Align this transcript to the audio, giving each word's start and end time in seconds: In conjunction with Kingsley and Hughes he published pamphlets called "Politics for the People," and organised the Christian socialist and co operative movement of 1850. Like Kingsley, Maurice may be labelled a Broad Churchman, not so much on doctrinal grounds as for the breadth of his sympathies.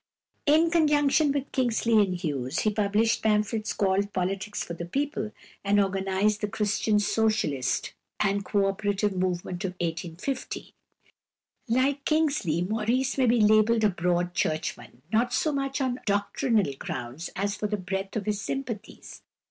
In 0.47 0.71
conjunction 0.71 1.31
with 1.31 1.51
Kingsley 1.51 2.01
and 2.01 2.15
Hughes 2.15 2.61
he 2.61 2.71
published 2.71 3.21
pamphlets 3.21 3.71
called 3.71 4.11
"Politics 4.13 4.63
for 4.63 4.73
the 4.73 4.87
People," 4.87 5.31
and 5.63 5.79
organised 5.79 6.41
the 6.41 6.47
Christian 6.47 6.97
socialist 6.97 7.93
and 8.19 8.43
co 8.43 8.65
operative 8.65 9.13
movement 9.15 9.63
of 9.63 9.73
1850. 9.73 10.73
Like 11.67 12.03
Kingsley, 12.03 12.63
Maurice 12.63 13.15
may 13.19 13.27
be 13.27 13.41
labelled 13.41 13.83
a 13.83 13.89
Broad 13.89 14.33
Churchman, 14.33 15.03
not 15.13 15.33
so 15.33 15.51
much 15.51 15.79
on 15.79 15.99
doctrinal 16.07 16.73
grounds 16.79 17.29
as 17.35 17.55
for 17.55 17.67
the 17.67 17.77
breadth 17.77 18.15
of 18.15 18.25
his 18.25 18.41
sympathies. 18.41 19.21